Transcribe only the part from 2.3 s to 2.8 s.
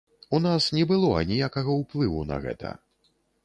на гэта.